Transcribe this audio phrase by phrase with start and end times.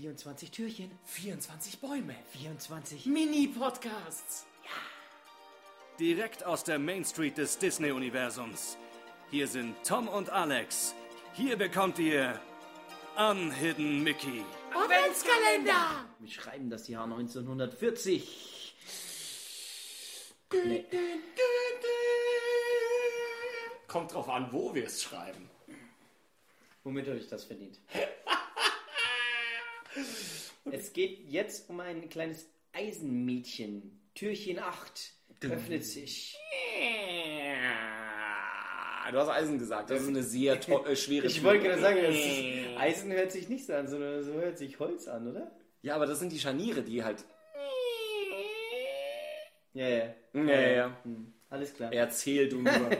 [0.00, 2.14] 24 Türchen, 24 Bäume.
[2.32, 4.46] 24 Mini-Podcasts.
[5.98, 8.78] Direkt aus der Main Street des Disney-Universums.
[9.30, 10.94] Hier sind Tom und Alex.
[11.34, 12.40] Hier bekommt ihr
[13.18, 14.42] Unhidden Mickey.
[14.72, 16.06] Adventskalender!
[16.18, 18.74] Wir schreiben das Jahr 1940.
[20.64, 20.86] Nee.
[23.86, 25.50] Kommt drauf an, wo wir es schreiben.
[26.84, 27.78] Womit habe ich das verdient?
[30.70, 34.00] Es geht jetzt um ein kleines Eisenmädchen.
[34.14, 36.36] Türchen 8 öffnet sich.
[39.10, 39.90] Du hast Eisen gesagt.
[39.90, 43.66] Das ist eine sehr äh, schwere Ich wollte gerade sagen, ist, Eisen hört sich nicht
[43.66, 45.50] so an, sondern so hört sich Holz an, oder?
[45.82, 47.24] Ja, aber das sind die Scharniere, die halt.
[49.72, 50.14] Ja, ja.
[50.34, 50.96] Ja, ja.
[51.04, 51.92] Hm, Alles klar.
[51.92, 52.72] Erzähl du nur.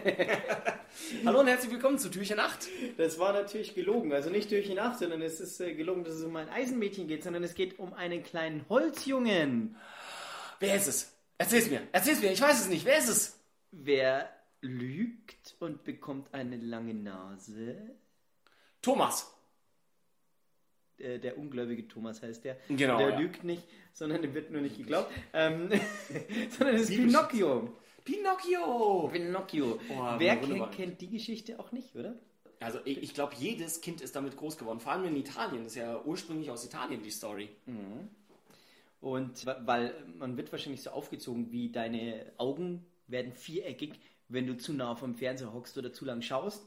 [1.24, 2.68] Hallo und herzlich willkommen zu Türchen 8.
[2.96, 4.12] Das war natürlich gelogen.
[4.12, 7.22] Also nicht Türchen 8, sondern es ist äh, gelogen, dass es um ein Eisenmädchen geht,
[7.22, 9.77] sondern es geht um einen kleinen Holzjungen.
[10.58, 11.16] Wer ist es?
[11.38, 11.83] Erzähl's mir.
[11.92, 12.33] Erzähl's mir.
[12.33, 12.84] Ich weiß es nicht.
[12.84, 13.41] Wer ist es?
[13.70, 14.28] Wer
[14.62, 17.77] lügt und bekommt eine lange Nase?
[18.82, 19.32] Thomas.
[20.98, 22.56] Äh, der ungläubige Thomas heißt der.
[22.69, 23.19] Genau, Der ja.
[23.20, 25.08] lügt nicht, sondern dem wird nur nicht geglaubt.
[25.34, 25.70] Ähm,
[26.58, 27.77] sondern es ist Pinocchio.
[28.14, 29.08] Pinocchio.
[29.12, 29.78] Pinocchio.
[29.91, 32.14] Oh, Wer kennt, kennt die Geschichte auch nicht, oder?
[32.61, 34.80] Also ich, ich glaube, jedes Kind ist damit groß geworden.
[34.80, 35.64] Vor allem in Italien.
[35.64, 37.48] Das ist ja ursprünglich aus Italien die Story.
[39.00, 44.56] Und wa- weil man wird wahrscheinlich so aufgezogen, wie deine Augen werden viereckig, wenn du
[44.56, 46.64] zu nah vom Fernseher hockst oder zu lang schaust.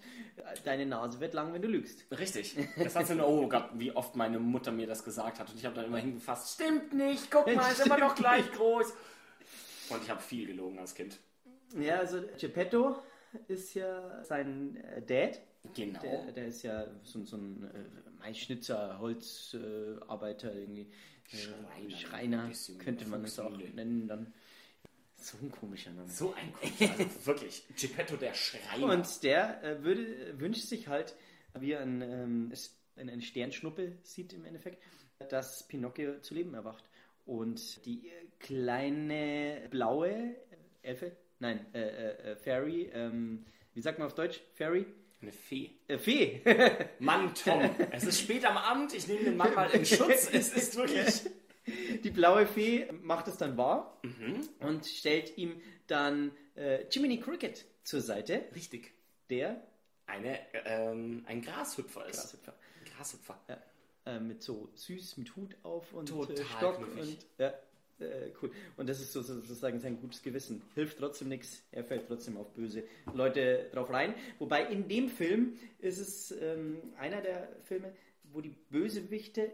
[0.66, 2.06] Deine Nase wird lang, wenn du lügst.
[2.12, 2.56] Richtig.
[2.76, 5.50] Das hat so eine, oh Gott, wie oft meine Mutter mir das gesagt hat.
[5.50, 8.94] Und ich habe dann immer hingefasst, stimmt nicht, guck mal, ist immer noch gleich groß.
[9.90, 11.20] Und ich habe viel gelogen als Kind.
[11.76, 12.98] Ja, also Geppetto
[13.48, 15.42] ist ja sein äh, Dad.
[15.76, 16.00] Genau.
[16.02, 20.92] Der, der ist ja so, so ein äh, Maischnitzer, Holzarbeiter äh, irgendwie.
[21.26, 24.34] Schreiner, Schreiner ein bisschen könnte man es auch nennen dann.
[25.16, 26.10] So ein komischer Name.
[26.10, 28.88] So ein komischer, also wirklich, Geppetto der Schreiner.
[28.88, 31.16] Und der äh, würde, wünscht sich halt,
[31.58, 32.54] wie er ein, ähm,
[32.98, 34.84] eine Sternschnuppe sieht im Endeffekt,
[35.30, 36.84] dass Pinocchio zu Leben erwacht.
[37.26, 40.36] Und die kleine blaue
[40.82, 44.42] Elfe, nein, äh, äh, äh, Fairy, ähm, wie sagt man auf Deutsch?
[44.56, 44.86] Fairy?
[45.22, 45.72] Eine Fee.
[45.88, 46.42] Äh, Fee!
[47.00, 50.30] Mann, Tom, es ist spät am Abend, ich nehme den Mann mal in Schutz.
[50.32, 51.22] Es ist wirklich...
[52.04, 54.42] die blaue Fee macht es dann wahr Mhm.
[54.60, 58.92] und stellt ihm dann äh, Jiminy Cricket zur Seite, Richtig.
[59.30, 59.62] der
[60.06, 62.22] Eine, ähm, ein Grashüpfer ist.
[62.22, 62.54] Grashüpfer.
[62.98, 63.40] Grashüpfer.
[63.48, 63.58] Ja,
[64.14, 67.02] äh, mit so süß, mit Hut auf und Total äh, Stock knuffig.
[67.02, 67.54] und ja,
[68.00, 68.52] äh, cool.
[68.78, 70.62] Und das ist so, so- sozusagen sein gutes Gewissen.
[70.76, 72.84] Hilft trotzdem nichts, er fällt trotzdem auf böse
[73.14, 74.14] Leute drauf rein.
[74.40, 77.94] Wobei in dem Film ist es ähm, einer der Filme,
[78.32, 79.52] wo die Bösewichte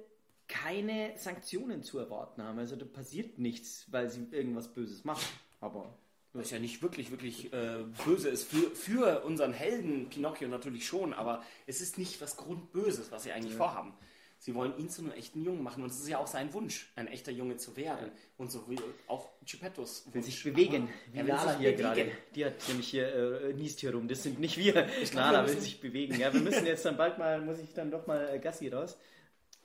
[0.48, 2.58] keine Sanktionen zu erwarten haben.
[2.60, 5.24] Also da passiert nichts, weil sie irgendwas Böses machen.
[5.62, 5.94] Aber
[6.34, 8.44] Was ja nicht wirklich, wirklich äh, böse ist.
[8.50, 13.32] Für, für unseren Helden Pinocchio natürlich schon, aber es ist nicht was Grundböses, was sie
[13.32, 13.94] eigentlich vorhaben.
[14.42, 16.90] Sie wollen ihn zu einem echten Jungen machen und es ist ja auch sein Wunsch,
[16.96, 18.10] ein echter Junge zu werden.
[18.38, 20.88] Und so wie auch Geppettos will sich bewegen.
[21.12, 21.84] Wie Nala sich hier bewegen.
[21.84, 22.12] gerade.
[22.36, 24.08] Die hat nämlich hier, äh, niest hier rum.
[24.08, 24.72] Das sind nicht wir.
[24.74, 26.18] glaub, Nala wir will sich bewegen.
[26.18, 28.98] Ja, wir müssen jetzt dann bald mal, muss ich dann doch mal äh, Gassi raus.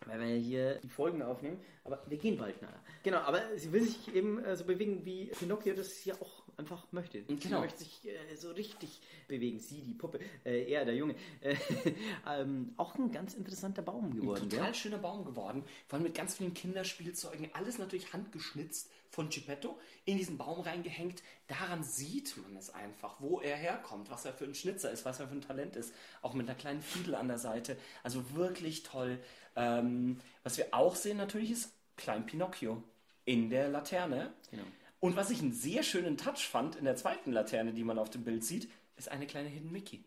[0.06, 1.60] Weil wir hier die Folgen aufnehmen.
[1.84, 2.82] Aber wir gehen bald, Nala.
[3.04, 6.86] Genau, aber sie will sich eben äh, so bewegen, wie Pinocchio das hier auch einfach
[6.92, 7.22] möchte.
[7.26, 7.60] Sie Genau.
[7.60, 9.58] möchte sich äh, so richtig bewegen.
[9.58, 11.14] Sie, die Puppe, äh, er, der Junge.
[11.40, 11.56] Äh,
[12.28, 14.74] ähm, auch ein ganz interessanter Baum geworden, Total gell?
[14.74, 20.16] schöner Baum geworden, vor allem mit ganz vielen Kinderspielzeugen, alles natürlich handgeschnitzt von Geppetto, in
[20.18, 21.22] diesen Baum reingehängt.
[21.46, 25.20] Daran sieht man es einfach, wo er herkommt, was er für ein Schnitzer ist, was
[25.20, 25.94] er für ein Talent ist.
[26.22, 27.76] Auch mit einer kleinen Fiedel an der Seite.
[28.02, 29.18] Also wirklich toll.
[29.56, 32.82] Ähm, was wir auch sehen natürlich ist Klein Pinocchio
[33.24, 34.32] in der Laterne.
[34.50, 34.64] Genau.
[35.04, 38.08] Und was ich einen sehr schönen Touch fand in der zweiten Laterne, die man auf
[38.08, 40.02] dem Bild sieht, ist eine kleine Hidden Mickey.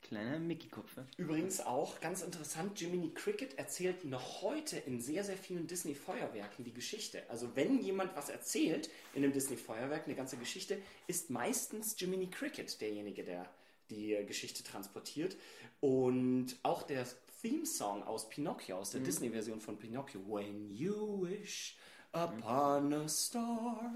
[0.00, 0.96] Kleiner Mickey-Kopf.
[1.18, 6.72] Übrigens auch ganz interessant, Jiminy Cricket erzählt noch heute in sehr, sehr vielen Disney-Feuerwerken die
[6.72, 7.22] Geschichte.
[7.28, 12.80] Also wenn jemand was erzählt in einem Disney-Feuerwerk, eine ganze Geschichte, ist meistens Jiminy Cricket
[12.80, 13.46] derjenige, der
[13.90, 15.36] die äh, Geschichte transportiert.
[15.80, 17.04] Und auch der
[17.42, 21.76] Theme-Song aus Pinocchio, aus der Disney-Version von Pinocchio, When you wish
[22.12, 23.94] upon a star,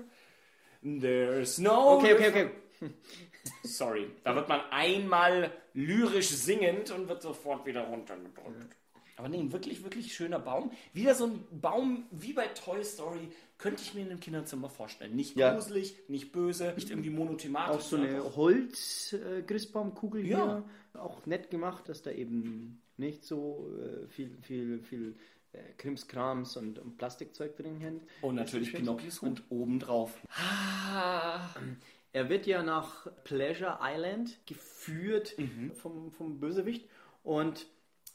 [0.85, 1.97] there's no...
[1.99, 2.51] Okay, okay, okay.
[3.63, 8.77] Sorry, da wird man einmal lyrisch singend und wird sofort wieder runtergedrückt.
[9.17, 10.73] Aber nee, ein wirklich, wirklich schöner Baum.
[10.93, 13.29] Wieder so ein Baum wie bei Toy Story
[13.59, 15.15] könnte ich mir in einem Kinderzimmer vorstellen.
[15.15, 15.55] Nicht Ja.
[15.55, 17.77] gruselig, nicht böse, nicht irgendwie monothematisch.
[17.77, 20.63] Auch so eine Holz-Christbaumkugel Ja.
[20.93, 21.01] hier.
[21.01, 25.15] Auch nett gemacht, dass da eben nicht so äh, viel, viel, viel
[25.53, 28.03] äh, Krimskrams und, und Plastikzeug drin hängt.
[28.21, 30.13] Und natürlich Pinocchios Hut obendrauf.
[30.31, 30.74] Ah.
[32.15, 35.35] Er wird ja nach Pleasure Island geführt
[35.75, 36.89] vom, vom Bösewicht
[37.25, 37.67] und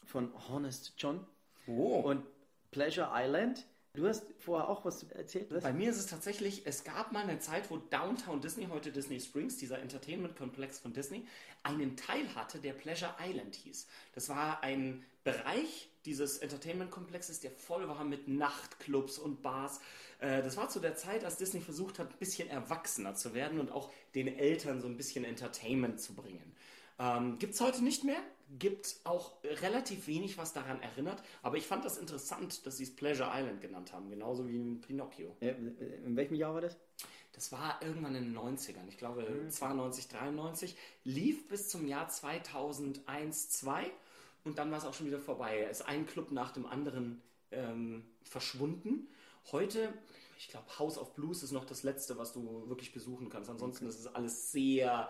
[0.06, 1.28] von Honest John.
[1.68, 2.00] Oh.
[2.00, 2.24] Und
[2.72, 5.48] Pleasure Island, du hast vorher auch was erzählt.
[5.52, 5.64] Was?
[5.64, 9.20] Bei mir ist es tatsächlich, es gab mal eine Zeit, wo Downtown Disney, heute Disney
[9.20, 11.26] Springs, dieser Entertainment-Komplex von Disney,
[11.64, 13.88] einen Teil hatte, der Pleasure Island hieß.
[14.14, 19.80] Das war ein Bereich dieses Entertainment-Komplexes, der voll war mit Nachtclubs und Bars.
[20.20, 23.60] Äh, Das war zu der Zeit, als Disney versucht hat, ein bisschen erwachsener zu werden
[23.60, 26.56] und auch den Eltern so ein bisschen Entertainment zu bringen.
[27.00, 28.20] Ähm, Gibt es heute nicht mehr.
[28.58, 31.22] Gibt auch relativ wenig, was daran erinnert.
[31.44, 34.10] Aber ich fand das interessant, dass sie es Pleasure Island genannt haben.
[34.10, 35.36] Genauso wie in Pinocchio.
[35.40, 36.78] Ja, in welchem Jahr war das?
[37.34, 38.88] Das war irgendwann in den 90ern.
[38.90, 40.76] Ich glaube 92, 93.
[41.04, 43.92] Lief bis zum Jahr 2001, 2.
[44.44, 45.60] Und dann war es auch schon wieder vorbei.
[45.60, 49.08] Er ist ein Club nach dem anderen ähm, verschwunden.
[49.52, 49.94] Heute,
[50.38, 53.50] ich glaube, House of Blues ist noch das letzte, was du wirklich besuchen kannst.
[53.50, 55.10] Ansonsten ist es alles sehr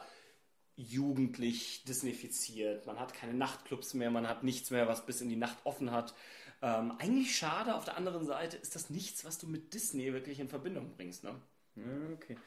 [0.80, 2.88] jugendlich disneyfiziert.
[2.88, 5.92] Man hat keine Nachtclubs mehr, man hat nichts mehr, was bis in die Nacht offen
[5.92, 6.14] hat.
[6.62, 7.76] Ähm, eigentlich schade.
[7.76, 11.24] Auf der anderen Seite ist das nichts, was du mit Disney wirklich in Verbindung bringst.
[11.24, 11.36] Ne?
[11.76, 11.84] Ja,
[12.14, 12.38] Okay.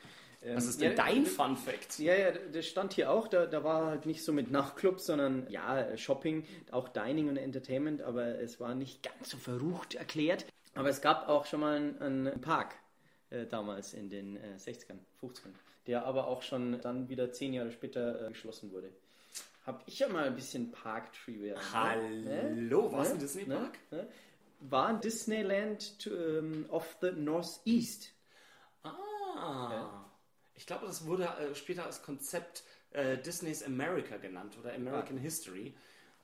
[0.45, 2.01] Was ist ja, denn dein Fun Fact?
[2.01, 3.29] Ja, ja, das stand hier auch.
[3.29, 8.03] Da, da war halt nicht so mit Nachtclubs, sondern ja, Shopping, auch Dining und Entertainment,
[8.03, 10.47] aber es war nicht ganz so verrucht erklärt.
[10.75, 12.75] Aber es gab auch schon mal einen, einen Park
[13.33, 15.53] äh, damals in den äh, 60ern, 50ern,
[15.87, 18.91] der aber auch schon dann wieder zehn Jahre später äh, geschlossen wurde.
[19.67, 21.55] Hab ich ja mal ein bisschen Park-Trivia.
[21.73, 22.93] Hallo, Ne?
[22.93, 23.21] war's ein Ne?
[23.23, 23.79] Disney-Park?
[23.91, 23.99] Ne?
[23.99, 24.09] Ne?
[24.61, 28.11] War ein Disneyland to, ähm, of the Northeast.
[28.85, 30.05] Ah.
[30.55, 35.75] Ich glaube, das wurde äh, später als Konzept äh, Disney's America genannt oder American History.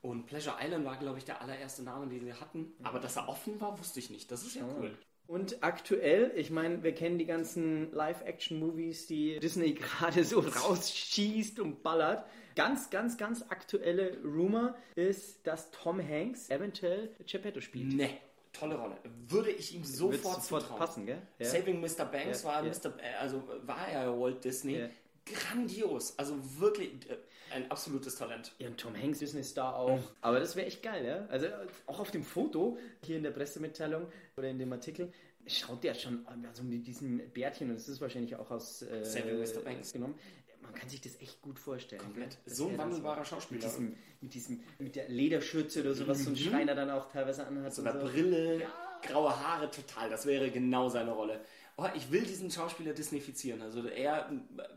[0.01, 2.73] Und Pleasure Island war, glaube ich, der allererste Name, den sie hatten.
[2.83, 4.31] Aber dass er offen war, wusste ich nicht.
[4.31, 4.97] Das ist ja cool.
[5.29, 11.83] Und aktuell, ich meine, wir kennen die ganzen Live-Action-Movies, die Disney gerade so rausschießt und
[11.83, 12.25] ballert.
[12.55, 17.93] Ganz, ganz, ganz aktuelle Rumor ist, dass Tom Hanks eventuell Geppetto spielt.
[17.93, 18.09] Ne,
[18.51, 18.97] tolle Rolle.
[19.27, 20.79] Würde ich ihm sofort, sofort zutrauen.
[20.79, 21.21] passen, gell?
[21.37, 21.45] Ja.
[21.45, 22.05] Saving Mr.
[22.05, 22.71] Banks Ja, war ja.
[22.71, 22.93] Mr.
[23.19, 24.89] also war er ja Walt Disney.
[25.31, 25.39] Ja.
[25.39, 26.17] Grandios.
[26.17, 27.17] Also wirklich äh,
[27.53, 28.53] ein absolutes Talent.
[28.59, 29.99] Ja, und Tom Hanks, Disney-Star auch.
[30.21, 31.25] Aber das wäre echt geil, ja?
[31.29, 31.47] Also
[31.87, 34.05] auch auf dem Foto, hier in der Pressemitteilung
[34.37, 35.11] oder in dem Artikel,
[35.47, 39.39] schaut der schon, also mit diesem Bärtchen, und das ist wahrscheinlich auch aus äh, Saving
[39.39, 39.61] Mr.
[39.63, 39.93] Banks.
[39.93, 40.15] genommen.
[40.61, 42.01] Man kann sich das echt gut vorstellen.
[42.01, 42.37] Komplett.
[42.45, 43.61] Das So ein wandelbarer Mit Schauspieler.
[43.61, 47.47] diesem, mit diesem, mit der Lederschürze oder so, was so ein Schreiner dann auch teilweise
[47.47, 47.73] anhat.
[47.73, 48.61] So und eine Brille,
[49.01, 50.09] graue Haare, total.
[50.09, 51.41] Das wäre genau seine Rolle.
[51.81, 53.61] Oh, ich will diesen Schauspieler disneyfizieren.
[53.61, 54.29] Also er,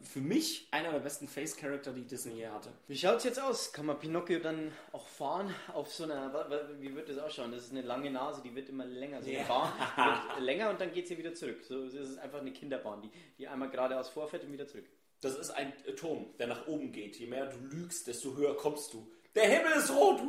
[0.03, 2.69] für mich, einer der besten Face-Charakter, die Disney je hatte.
[2.87, 3.73] Wie schaut's jetzt aus?
[3.73, 6.33] Kann man Pinocchio dann auch fahren auf so einer,
[6.79, 7.51] wie wird das ausschauen?
[7.51, 9.21] Das ist eine lange Nase, die wird immer länger.
[9.21, 9.45] So eine.
[9.49, 11.65] Bahn wird länger und dann geht sie wieder zurück.
[11.67, 14.87] So es ist einfach eine Kinderbahn, die, die einmal geradeaus vorfährt und wieder zurück.
[15.21, 17.17] Das ist ein Turm, der nach oben geht.
[17.17, 19.11] Je mehr du lügst, desto höher kommst du.
[19.35, 20.21] Der Himmel ist rot.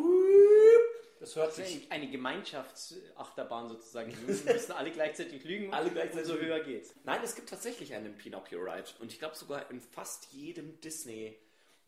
[1.23, 1.89] Das hört Das sich.
[1.89, 4.11] eine Gemeinschaftsachterbahn sozusagen.
[4.27, 6.93] Wir müssen alle gleichzeitig lügen, Alle gleichzeitig umso höher geht's.
[7.05, 8.89] Nein, es gibt tatsächlich einen Pinocchio Ride.
[8.99, 11.37] Und ich glaube sogar in fast jedem Disney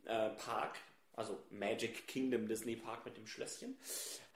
[0.06, 0.78] äh, Park,
[1.18, 3.78] also Magic Kingdom Disney Park mit dem Schlösschen,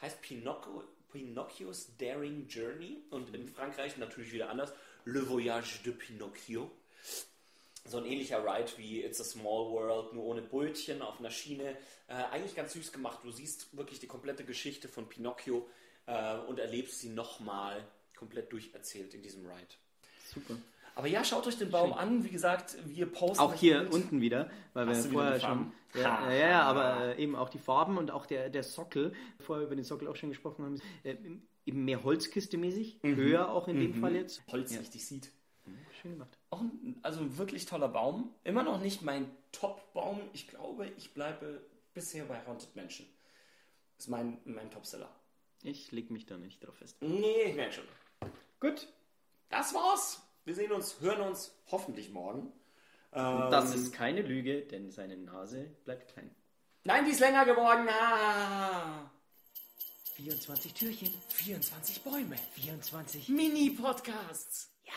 [0.01, 3.01] heißt Pinocchio, Pinocchios Daring Journey.
[3.09, 4.73] Und in Frankreich natürlich wieder anders.
[5.05, 6.69] Le Voyage de Pinocchio.
[7.89, 11.75] So ein ähnlicher Ride wie It's a Small World, nur ohne Brötchen auf einer Schiene.
[12.07, 13.19] Äh, eigentlich ganz süß gemacht.
[13.23, 15.67] Du siehst wirklich die komplette Geschichte von Pinocchio
[16.05, 17.83] äh, und erlebst sie nochmal
[18.15, 19.73] komplett durcherzählt in diesem Ride.
[20.33, 20.55] Super.
[20.95, 22.23] Aber ja, schaut euch den Baum an.
[22.23, 23.93] Wie gesagt, wir posten Auch hier Bild.
[23.93, 25.71] unten wieder, weil Hast wir vorher schon.
[25.95, 29.13] Ja, Ha, ja, ja, aber äh, eben auch die Farben und auch der, der Sockel,
[29.39, 31.15] vorher über den Sockel auch schon gesprochen haben, äh,
[31.65, 34.43] eben mehr Holzkiste mäßig, höher auch in dem Fall jetzt.
[34.51, 34.79] Holz Ja.
[34.81, 35.31] richtig sieht.
[36.01, 36.37] Schön gemacht.
[36.49, 38.33] Auch ein, also ein wirklich toller Baum.
[38.43, 40.21] Immer noch nicht mein Top-Baum.
[40.33, 41.61] Ich glaube, ich bleibe
[41.93, 43.07] bisher bei Haunted Mansion.
[43.97, 45.09] Ist mein, mein Topseller.
[45.63, 46.97] Ich leg mich da nicht drauf fest.
[47.01, 47.87] Nee, ich merke schon.
[48.59, 48.87] Gut,
[49.49, 50.21] Das war's.
[50.45, 52.51] Wir sehen uns, hören uns hoffentlich morgen.
[53.11, 56.33] Ähm, das ist keine Lüge, denn seine Nase bleibt klein.
[56.85, 57.87] Nein, die ist länger geworden.
[57.89, 59.11] Ah.
[60.15, 62.35] 24 Türchen, 24 Bäume.
[62.55, 64.71] 24 Mini-Podcasts.
[64.85, 64.93] Ja.